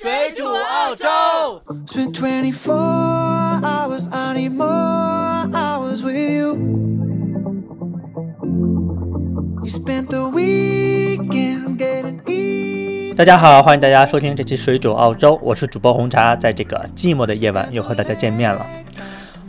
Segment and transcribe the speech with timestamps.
[0.00, 1.08] 水煮澳洲。
[1.88, 2.72] Spent 24
[3.64, 6.54] hours, I need more hours with you.
[9.64, 13.16] You spent the weekend getting even.
[13.16, 18.64] 大家好，欢迎大家收听这期水煮澳洲，我是主播红茶，在这个寂寞的夜晚又和大家见面了。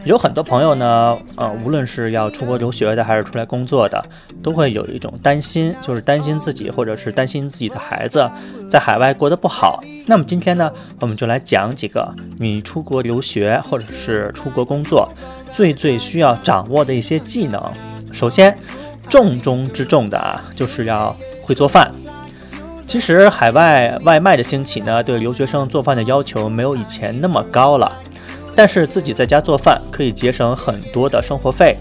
[0.05, 4.03] 有很多朋友呢，呃，无论是要出国留学的，还是出来工作的，
[4.41, 8.27] 都会有一种担心，就是担心自己或者是担心自己的孩子
[8.71, 9.83] 在海外过得不好。
[10.07, 15.07] 那么今天呢，我们就来讲几个你出国留学或者是出国工作
[15.51, 17.61] 最最需要掌握的一些技能。
[18.11, 18.57] 首先，
[19.09, 21.91] 重中之重的啊，就是要会做饭。
[22.87, 27.91] 其实海外外卖的兴起呢，对留学生做饭的要求没有以前那么高了。
[28.59, 31.77] 但是自己在家做饭可以节省很多的生活费，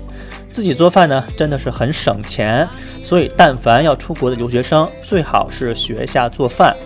[0.48, 2.64] 自己做饭呢真的是很省钱。
[3.02, 6.76] 所以，但凡要出国的留学生，最好是学一下做饭，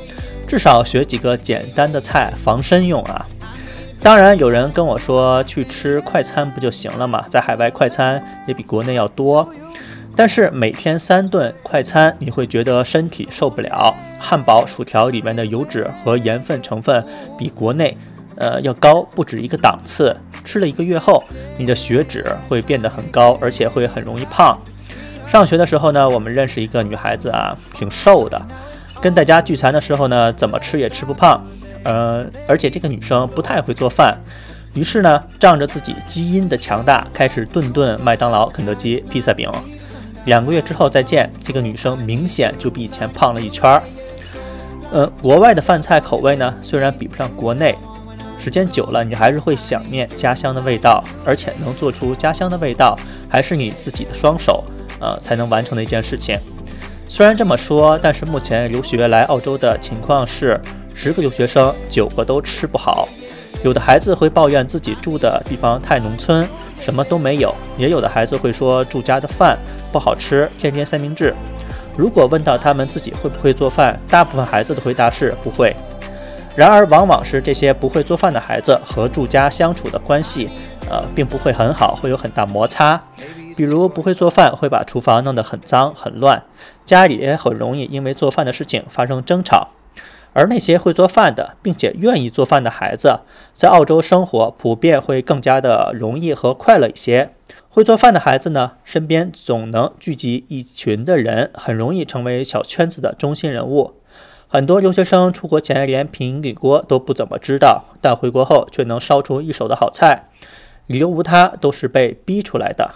[0.49, 3.27] 至少学几个简单的菜防身用啊。
[4.01, 9.47] 当然，有人跟我说去吃快餐不就行了嘛，在海外快餐也比国内要多。
[10.17, 13.95] 但是每天三顿快餐，你会觉得身体受不了。
[14.19, 17.05] 汉堡、薯条里面的油脂和盐分成分
[17.39, 17.95] 比国内，
[18.37, 20.17] 呃，要高不止一个档次。
[20.45, 21.23] 吃了一个月后，
[21.57, 24.59] 你的血脂会变得很高，而且会很容易胖。
[25.29, 28.41] 上学的时候呢，我们认识一个女孩子啊，挺瘦的，
[29.01, 31.41] 跟大家聚餐的时候呢，怎么吃也吃不胖。
[31.85, 34.17] 呃，而且这个女生不太会做饭，
[34.75, 39.51] 于是呢，仗着自己基因的强大，开始顿顿麦当劳、肯德基、披萨饼。
[40.27, 43.83] 两个月之后再见，这个女生明显就比以前胖了一圈儿。
[44.93, 47.75] 呃，国外的饭菜口味呢，虽然比不上国内，
[48.43, 54.65] 时间久了你还是会想念家乡的味道，而且能做出家乡的味道，还是你自己的双手
[54.99, 56.37] 呃才能完成的一件事情。
[57.07, 60.61] 虽然这么说，但是目前留学来澳洲的情况是，
[60.93, 63.07] 十个留学生九个都吃不好，
[63.63, 66.45] 有的孩子会抱怨自己住的地方太农村，
[66.81, 69.57] 什么都没有；也有的孩子会说住家的饭
[69.93, 71.33] 不好吃，天天三明治。
[71.97, 75.77] 如果问到他们自己会不会做饭，大部分孩子的回答是不会。
[76.55, 80.51] 然而，往往是这些不会做饭的孩子和住家相处的关系，
[80.91, 83.03] 呃，并不会很好，会有很大摩擦。
[83.57, 86.43] 比如不会做饭，会把厨房弄得很脏很乱，
[86.85, 89.69] 家里也很容易因为做饭的事情发生争吵。
[90.35, 93.21] 而那些会做饭的，并且愿意做饭的孩子，
[93.53, 97.35] 在澳洲生活普遍会更加的容易和快乐一些。
[97.69, 103.95] 会做饭的孩子呢，身边总能聚集一群的人，很容易成为小圈子的中心人物。
[104.53, 110.25] 很多留学生出国前连平底锅都不怎么知道，但回国后却能烧出一手的好菜。
[110.87, 112.91] 理由无他，都是被逼出来的。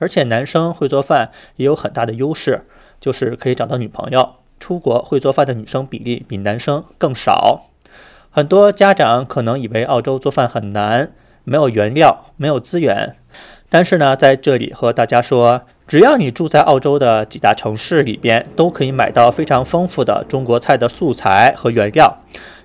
[0.00, 2.66] 而且男生会做饭也有很大的优势，
[3.00, 4.34] 就是可以找到女朋友。
[4.60, 7.70] 出国会做饭的女生比例比男生更少。
[8.30, 11.12] 很多家长可能以为澳洲做饭很难，
[11.44, 13.16] 没有原料，没有资源。
[13.70, 22.18] 但是呢，在这里和大家说，只要你住在澳洲的几大城市里边，都可以买到非常丰富的中国菜的素材和原料。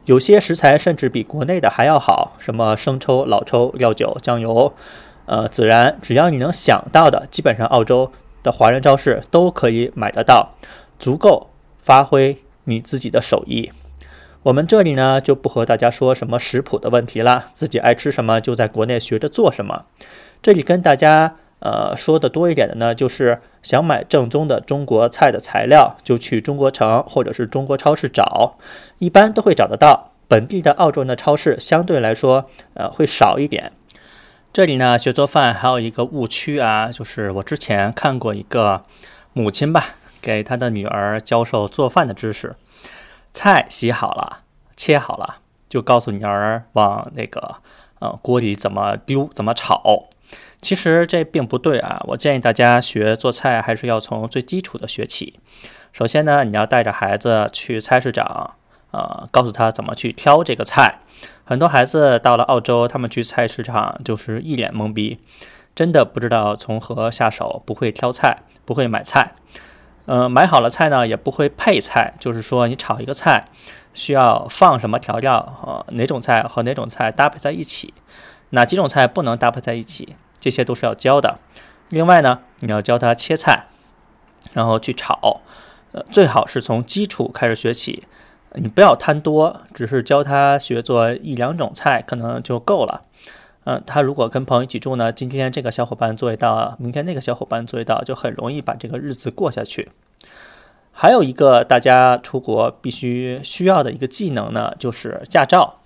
[0.03, 4.73] 有些食材甚至比国内的还要好，什么生抽、老抽、料酒、酱油，
[5.25, 8.11] 呃，孜然，只要你能想到的，基本上澳洲
[8.43, 10.55] 的华人超市都可以买得到，
[10.99, 11.47] 足够
[11.79, 13.71] 发挥你自己的手艺。
[14.43, 19.85] 我们这里呢，就不和大家说什么食谱的问题啦，自己爱吃什么就在国内学着做什么。
[20.41, 28.57] 这里跟大家呃说的多一点的呢，就是想买正宗的中国菜的材料，就去中国城或者是中国超市找，
[28.99, 30.11] 一般都会找得到。
[30.27, 33.71] 本地的澳洲人的超市相对来说呃会少一点。
[34.51, 38.83] 这里呢，学做饭还有一个误区啊，就是我之前看过一个
[39.33, 42.55] 母亲吧，给她的女儿教授做饭的知识，
[43.31, 44.39] 菜洗好了，
[44.75, 45.37] 切好了，
[45.69, 47.55] 就告诉女儿往那个
[47.99, 50.09] 呃锅里怎么丢，怎么炒。
[50.63, 52.01] 其实这并不对啊！
[52.07, 55.39] 我建议大家学做菜还是要从最基础的学起。
[55.91, 58.55] 首先呢，你要带着孩子去菜市场，
[58.91, 60.99] 呃，告诉他怎么去挑这个菜。
[61.43, 65.19] 很多孩子到了澳洲，他们去菜市场就是一脸懵逼，
[65.75, 69.33] 真的不知道从何下手，不会挑菜，不会买菜。
[70.05, 73.49] 呃，买好了菜呢，也不会配菜，就是说你炒一个菜
[73.93, 77.93] 需要放什么调料，呃，哪种菜和哪种菜搭配在一起，
[78.51, 80.15] 哪几种菜不能搭配在一起。
[80.43, 81.39] 这些都是要教的。
[81.87, 83.67] 另外呢，你要教他切菜，
[84.51, 85.39] 然后去炒，
[85.93, 88.03] 呃，最好是从基础开始学起。
[88.55, 93.05] 你不要贪多，只是教他学做一两种菜可能就够了。
[93.63, 99.93] 嗯、他如果跟朋友一起住呢，今天这个小伙伴做一道，明天那个小伙伴做一道，就很容易把这个日子过下去。
[100.91, 105.79] 还有一个大家出国必须需要的一个技能呢，就是驾照。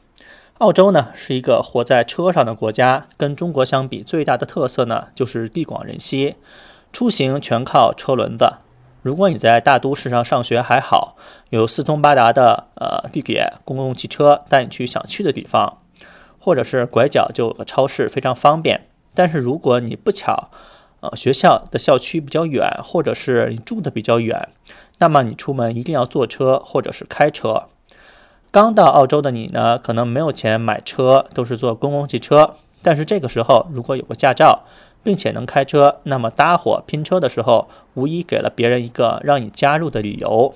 [0.59, 6.35] 澳洲呢是一个活在车上的国家，跟中国相比，最大的特色呢就是地广人稀，
[6.91, 8.53] 出行全靠车轮子。
[9.03, 11.15] 如果你在大都市上上学还好，
[11.51, 15.77] 有四通八达的呃地铁、公共汽车带你去想去的地方，
[16.39, 18.87] 或者是拐角就有个超市，非常方便。
[19.13, 20.49] 但是如果你不巧，
[21.01, 24.49] 呃学校的校区比较远，或者是你住的比较远，
[24.97, 27.65] 那么你出门一定要坐车或者是开车。
[28.49, 32.55] 刚到澳洲的你呢，可能没有钱买车，都是坐公共汽车。
[32.81, 34.63] 但是这个时候，如果有个驾照，
[35.03, 40.53] 并且能开车，那么搭伙拼车的时候，无疑给了别人一个让你加入的理由。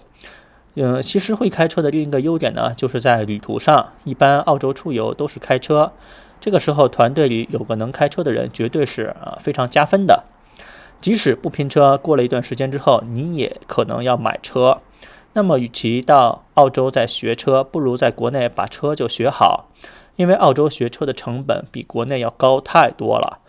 [0.76, 5.92] 嗯，其实会开车的另一个优点呢，就是在旅途上，一般澳洲出游都是开车。
[6.40, 10.24] 这个时候，团队里有个能开车的人，绝对是啊非常加分的。
[11.02, 14.80] 即使不拼车，过了一段时间之后，你也可能要买车。
[15.33, 19.68] 那么，与其到澳洲再学车，不如在国内把车就学好。
[20.18, 23.39] 因为澳洲学车的成本比国内要高太多了。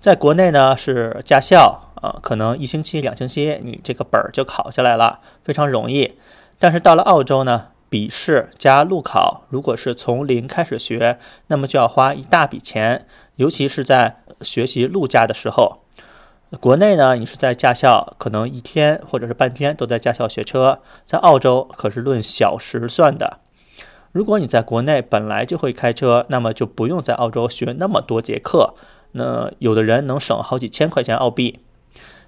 [0.00, 6.14] 在国内呢是驾校啊，可能一星期、两星期你这个本儿就考下来了，非常容易。
[6.58, 13.06] 但是到了澳洲呢，笔试加路考，如果是从零开始学，那么就要花一大笔钱，
[13.36, 15.78] 尤其是在学习路驾的时候。
[16.56, 23.40] 国内呢，你是在驾校，可能一天或者是半天都在驾校学车，在澳洲可是论小时算的。
[24.12, 28.72] 如果你在国内本来就会开车，那么就不用在澳洲学那么多节课，
[29.12, 31.60] 那有的人能省好几千块钱澳币。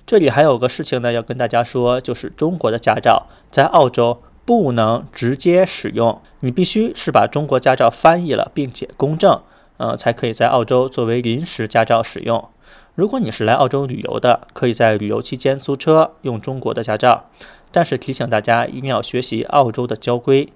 [0.06, 9.40] 这里还有个事情呢，要跟大家说，就是中国的驾照在澳洲不能直接使用，你必须是把中国驾照翻译了并且公证，
[9.78, 12.46] 呃，才可以在澳洲作为临时驾照使用。
[13.00, 17.30] 如果你是来澳洲旅游的，可以在旅游期间租车用中国的驾照，
[17.72, 20.52] 但是提醒大家一定要学习澳洲的交规。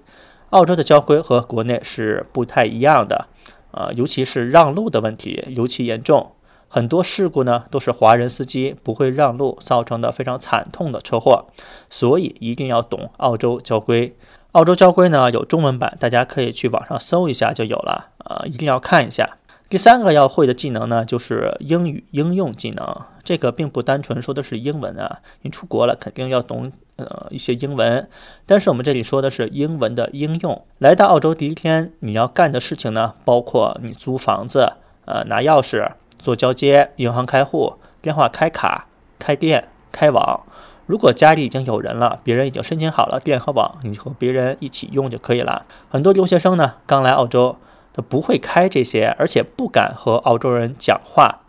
[0.51, 3.25] 澳洲的交规和国内是不太一样的，
[3.71, 6.33] 呃，尤其是让路的问题尤其严重，
[6.67, 11.47] 很多事故呢都是华人司机不会让路造成的非常惨痛的车祸，
[11.89, 14.15] 所以一定要懂澳洲交规。
[14.51, 19.37] 澳洲交规呢有中文版，大家可以去网上搜一下就有了，呃，一定要看一下。
[19.67, 23.01] 第三个要会的技能呢，就是英语应用技能。
[23.23, 28.07] 这个并不单纯说的是英文啊，你出国了肯定要懂呃一些英文。
[28.45, 30.63] 但是我们这里说的是英文的应用。
[30.77, 34.73] 来到澳洲第一天，你要干的事情呢，包括你租房子、
[35.05, 38.85] 呃拿钥匙、做交接、银行开户、电话开卡、
[39.17, 40.43] 开店、开网。
[40.85, 45.65] 如果家里已经有人了，别人已经申请好了电和网，你和别人一起用就可以了。
[45.89, 47.57] 很多留学生呢，刚来澳洲。
[47.95, 51.43] 他不会开这些，而且不敢和澳洲人讲话。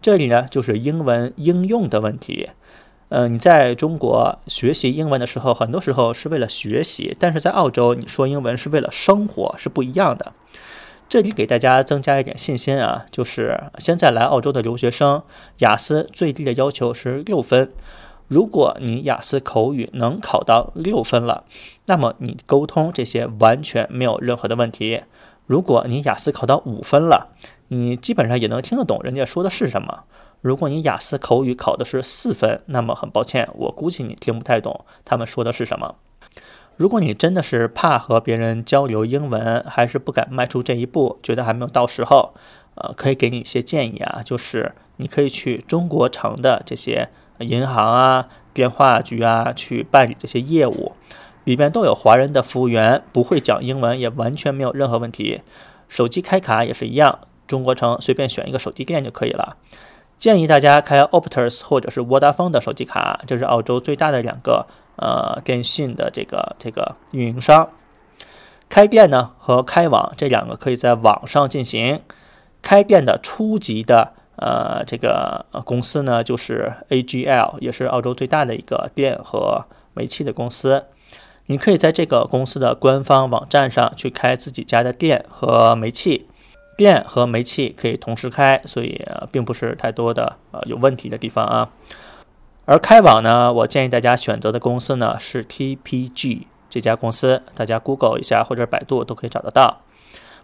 [0.00, 2.50] 这里呢，就是英文应用的问题。
[3.08, 10.32] 呃，你在中国学习英文的时候，很多时候是为了学习；但是在澳洲，你说英文是为了生活，是不一样的。
[11.08, 15.22] 这里给大家增加一点信心啊，就是现在来澳洲的留学生，
[15.58, 17.70] 雅思最低的要求是六分。
[18.26, 21.44] 如果你雅思口语能考到六分了，
[21.84, 25.02] 那么你沟通这些完全没有任何的问题。
[25.46, 27.28] 如果你雅思考到五分了，
[27.68, 30.04] 你基本上也能听得懂人家说的是什么。
[30.40, 35.96] 如果你雅思口语考的是四分，那么很抱歉，我估计你听不太懂他们说的是什么。
[36.76, 42.34] 如果你真的是怕和别人交流英文，还是不敢迈出这一步，觉得还没有到时候，
[42.74, 50.92] 呃，可以给你一些建议啊，就是你可以去中国城的这些银行啊、电话局啊去办理这些业务。
[51.44, 55.42] 里边都有华人的服务员，不会讲英文也完全没有任何问题。
[55.88, 59.56] 手机开卡也是一样，中国城随便选一个手机店就可以了。
[60.16, 67.68] 建议大家开 Optus 或者是 Vodafone 的手机卡，这是澳洲最大的两个呃电信的这个这个运营商。
[68.68, 72.00] 开店呢和开网这两个可以在网上进行。
[72.62, 80.84] 开店的初级的呃这个公司呢就是 AGL，也是澳洲最大的一个电和煤气的公司。
[81.46, 86.26] 你可以在这个公司的官方网站上去开自己家的电和煤气，
[86.76, 91.70] 电和煤气可以同时开，所以并不是太多的呃有问题的地方啊。
[92.64, 99.82] 而开网呢，我建议大家选择的公司呢是 TPG 这家公司，大家 Google 一下或者百度都可以找得到。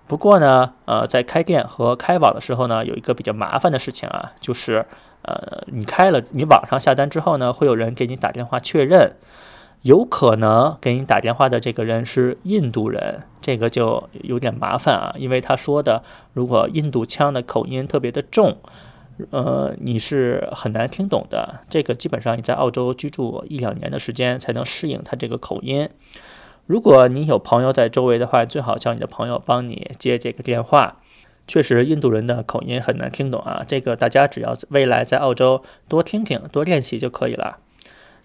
[0.09, 4.85] 不过呢，呃，在开店和开网的时候呢，有一个比较麻烦的事情啊，就是
[5.23, 9.17] 呃，你开了你网上下单之后呢，会有人给你打电话确认。
[9.83, 18.59] 有可能给你打电话的这个人是印度人，这个就有点麻烦啊，因为他说的如果印度腔的口音特别的重，
[19.31, 21.61] 呃，你是很难听懂的。
[21.71, 25.89] 这个基本上你在澳洲居住一两年的时间才能适应他这个口音。
[26.67, 31.01] 如果你有朋友在周围的话，最好叫你的朋友帮你接这个电话。
[31.47, 33.65] 确实，印度人的口音很难听懂啊。
[33.67, 37.59] 这个大家只要未来在澳洲多听听、多练习就可以了。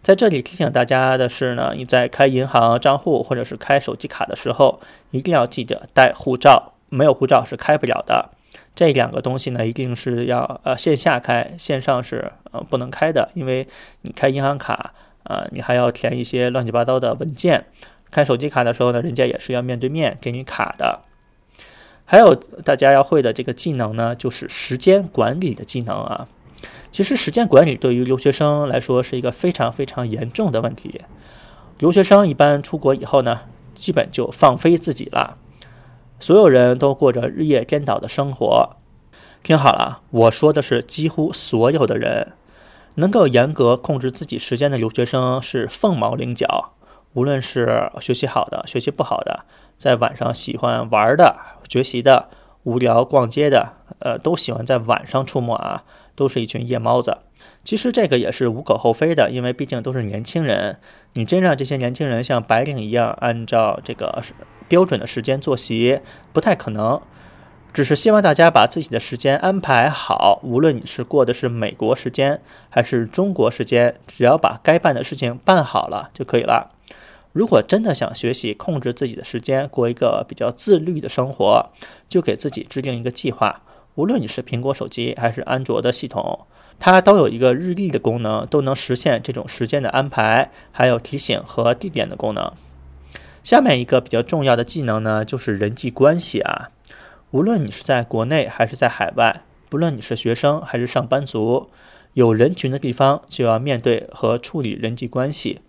[0.03, 4.81] 在这里提醒大家的是呢，你在开银行账户或者是开手机卡的时候，
[5.12, 8.29] 一定要记得带护照，没有护照是开不了的。
[8.75, 13.65] 这两个东西呢，一定是要呃线下开，线上是呃不能开的，因为
[14.01, 14.93] 你开银行卡
[15.24, 17.65] 呃，你还要填一些乱七八糟的文件。
[18.12, 21.00] 开手机卡的时候呢，人家也是要面对面给你卡的。
[22.03, 26.27] 还有大家要会的这个技能呢，就是时间管理的技能啊。
[26.94, 31.02] 其实时间管理对于留学生来说是一个非常非常严重的问题。
[31.80, 33.42] 留学生一般出国以后呢，
[33.74, 35.38] 基本就放飞自己了，
[36.20, 38.76] 所有人都过着日夜颠倒的生活。
[39.42, 42.34] 听好了，我说的是几乎所有的人，
[42.96, 46.74] 能够严格控制自己时间的留学生是凤毛麟角。
[47.14, 49.46] 无论是学习好的、学习不好的，
[49.80, 52.30] 在晚上喜欢玩的、学习的、
[52.64, 55.84] 无聊逛街的，呃，都喜欢在晚上出没啊，
[56.15, 57.17] 都是一群夜猫子。
[57.63, 60.77] 其实这个也是无可厚非的，因为毕竟都是年轻人。
[61.13, 64.22] 你真让这些年轻人像白领一样按照这个
[64.67, 66.00] 标准的时间作息，
[66.32, 67.01] 不太可能。
[67.74, 72.39] 只是希望大家把自己的时间安排好，无论你是过的是美国时间
[72.70, 76.72] 还是中国时间，只要把该办的事情办好了就可以了。
[77.32, 81.72] 如果真的想学习，控制自己的时间，过一个比较自律的生活，
[82.08, 83.63] 就给自己制定一个计划。
[83.96, 86.48] 无论你是苹果手机还是安卓的系统，
[86.80, 92.52] 它都有一个日历的功能，都能实现这种时间的安排，还有提醒和地点的功能。
[93.44, 96.70] 下面一个比较重要的技能呢，就是人际关系啊。
[97.32, 101.70] 无论你是在国内还是在海外，不论你是学生还是上班族，
[102.14, 105.62] 有人群的地方就要面对和处理人际关系。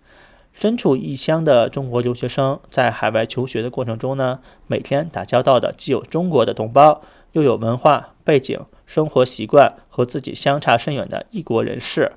[0.53, 7.01] 身处异乡的中国留学生在海外求学的过程中呢，每天打交道的既有中国的同胞，
[7.33, 12.11] 又有文化背景、生活习惯和自己相差甚远的异国人士。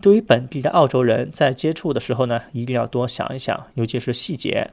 [0.00, 4.72] 对于本地的澳洲人，在接触的时候呢，一定要多想一想，尤其是细节。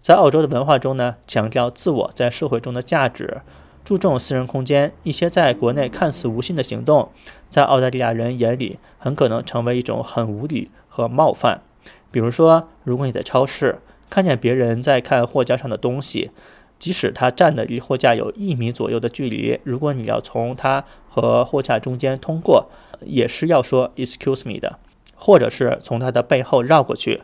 [0.00, 3.42] 在澳洲的文化中呢，强调自我在社会中的价值，
[3.84, 4.92] 注重私人空间。
[5.02, 7.10] 一些在国内看似无心的行动，
[7.50, 11.62] 在澳大利亚人眼里，很可能成为一种很无理和冒犯。
[12.10, 16.30] 比如说，如果你在超市看见别人在看货架上的东西，
[16.78, 24.78] 即使他站的离货架有一米左右的距离，如果你要从他和货架中间通过，也是要说 “excuse me” 的，
[25.14, 27.22] 或者是从他的背后绕过去，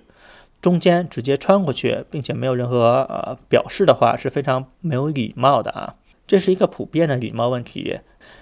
[0.63, 5.97] 中间直接穿过去，并且没有任何呃表示的话，是非常没有礼貌的啊。
[6.27, 7.99] 这是一个普遍的礼貌问题。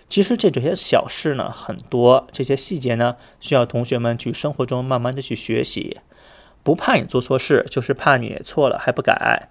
[0.08, 5.98] 其实这这些小事呢很多，这些细节呢需要同学们去生活中慢慢的去学习。
[6.62, 9.48] 不怕你做错事，就是怕你错了还不改。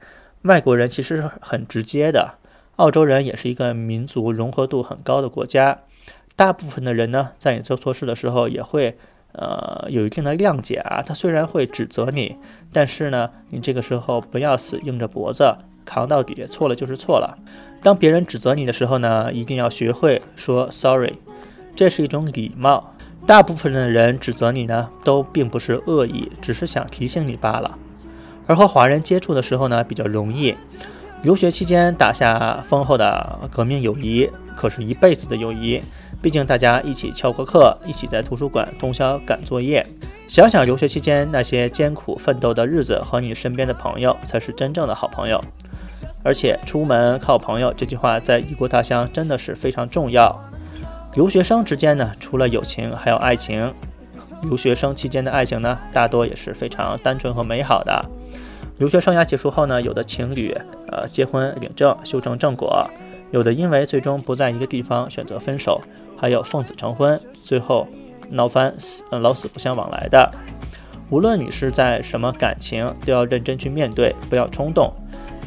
[0.47, 2.35] 外国人其实是很直接的，
[2.77, 5.79] 澳洲人也是一个民族融合度很高的国家。
[6.35, 8.97] 大部分的人呢，在你做错事的时候，也会
[9.33, 11.01] 呃有一定的谅解啊。
[11.05, 12.37] 他虽然会指责你，
[12.71, 17.37] 但是呢，你这个时候不要死硬着脖子扛到底，错了就是错了。
[17.81, 21.13] 当别人指责你的时候呢，一定要学会说 sorry，
[21.75, 22.93] 这是一种礼貌。
[23.25, 27.77] 大部分的人指责你呢，都并不是恶意，只是想提醒你罢了。
[28.47, 30.55] 而和华人接触的时候呢，比较容易。
[31.23, 35.81] 留学期间打下丰厚的革命友谊，可是一辈子的友谊。
[36.21, 39.85] 毕竟大家一起翘过课，一起在图书馆通宵赶作业。
[40.27, 45.43] 想想留学期间那些艰苦奋斗的日子，和你身边的朋友才是真正的好朋友。
[46.23, 50.39] 而且出门靠朋友这句话，在异国他乡真的是非常重要。
[51.13, 53.73] 留学生之间呢，除了友情，还有爱情。
[54.43, 58.05] 留学生期间的爱情呢，大多也是非常单纯和美好的。
[58.77, 60.55] 留学生涯结束后呢，有的情侣
[60.91, 62.87] 呃结婚领证修成正果，
[63.31, 65.81] 有的因为最终不在一个地方选择分手，
[66.15, 67.87] 还有奉子成婚，最后
[68.29, 70.29] 闹翻死老死不相往来的。
[71.09, 74.93] 无论你是在什么感情，都要认真去面对，不要冲动。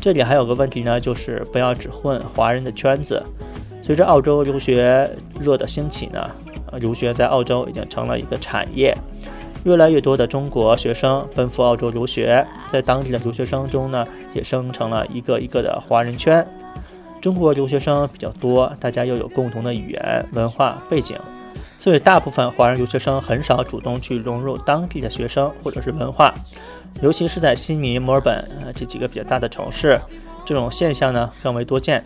[0.00, 3.22] 这里还有个问题呢，就是不要只混华人的圈子。
[3.82, 5.08] 随着澳洲留学
[5.38, 6.30] 热的兴起呢，
[6.78, 8.96] 留学在澳洲已经成了一个产业，
[9.64, 16.46] 越来越多的中国学生奔赴澳洲留学，在当地的留学生中呢，也生成了一个一个的华人圈。
[17.20, 21.14] 中国留学生比较多，大家又有共同的语言、文化背景，
[21.78, 26.32] 所以大部分华人留学生很少主动去融入当地的学生或者是文化，
[27.02, 30.00] 尤其是在悉尼、墨尔本呃这几个比较大的城市，
[30.46, 32.02] 这种现象呢更为多见。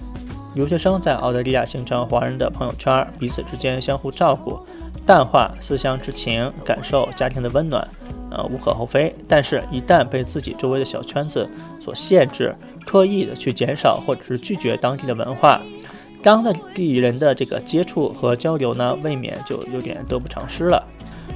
[0.55, 4.59] 留学生在澳大利亚形成华人的朋友圈，彼此之间相互照顾，
[5.07, 7.87] 淡化思乡之情，感受家庭的温暖，
[8.31, 9.15] 呃，无可厚非。
[9.29, 11.49] 但是，一旦被自己周围的小圈子
[11.81, 12.55] 所限制，
[12.87, 15.61] 刻意的去减少或者是拒绝当地的文化，
[16.23, 16.43] 当
[16.75, 20.83] 地人的这个接触和交流呢，未免就有点得不偿失了。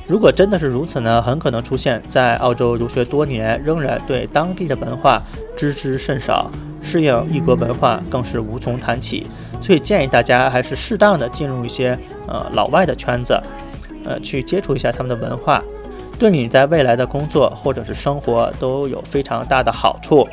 [0.06, 5.20] 如果真的是如此呢，很可能出现在澳洲留学多年，仍然对当地的文化
[5.56, 6.50] 知之甚少。
[6.80, 9.26] 适应异国文化更是无从谈起，
[9.61, 13.41] 所以建议大家还是适当的进入一些呃老外的圈子，
[14.05, 15.62] 呃去接触一下他们的文化，
[16.19, 20.27] 对你在未来的工作或者是生活都有非常大的好处。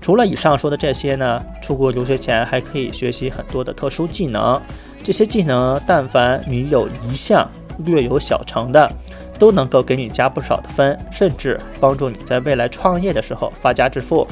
[0.00, 4.60] 除了以上说的这些呢，出国留学前还可以学习很多的特殊技能，
[5.02, 8.90] 这些技能但凡你有一项略有小成的，
[9.38, 14.26] 都能够给你加不少的分，甚至帮助你在未来创业的时候发家致富。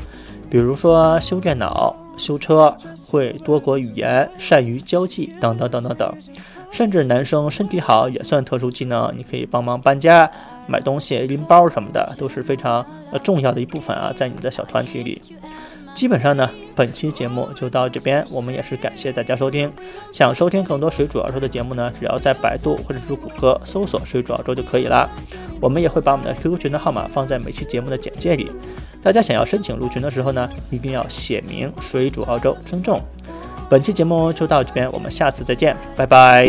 [0.50, 2.76] 比如说修电脑、修车、
[3.07, 6.14] 会多国语言、善于交际等等等等等，
[6.71, 10.31] 甚至男生身体好也算特殊技能，你可以帮忙搬家、
[10.66, 15.21] 买东西、拎包什么的，都是非常呃重要的一部分啊，在你的小团体里。
[15.95, 19.71] 基本上呢，本期节目就到这边，我们也是感谢大家收听。
[20.11, 25.07] 想收听更多水煮澳洲的节目呢，只要在百度或者是谷歌搜索“水煮澳洲”就可以了。
[25.61, 28.50] 我们也会把我们的 QQ 群的号码放在每期节目的简介里。
[29.02, 33.00] 大家想要申请入群的时候呢，一定要写明“水煮澳洲听众”。
[33.68, 36.47] 本期节目就到这边，我们下次再见，拜拜。